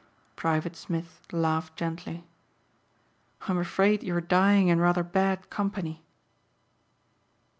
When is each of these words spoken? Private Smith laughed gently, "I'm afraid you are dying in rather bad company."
Private 0.35 0.75
Smith 0.75 1.21
laughed 1.31 1.77
gently, 1.77 2.25
"I'm 3.41 3.59
afraid 3.59 4.01
you 4.01 4.15
are 4.15 4.19
dying 4.19 4.69
in 4.69 4.79
rather 4.79 5.03
bad 5.03 5.51
company." 5.51 6.01